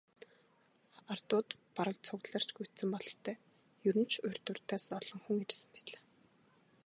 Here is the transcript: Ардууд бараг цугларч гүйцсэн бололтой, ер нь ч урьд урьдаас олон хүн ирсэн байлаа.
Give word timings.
Ардууд 1.13 1.49
бараг 1.75 1.97
цугларч 2.05 2.49
гүйцсэн 2.57 2.89
бололтой, 2.93 3.35
ер 3.89 3.95
нь 4.01 4.09
ч 4.11 4.13
урьд 4.27 4.45
урьдаас 4.51 4.85
олон 4.99 5.19
хүн 5.23 5.37
ирсэн 5.45 5.69
байлаа. 5.73 6.01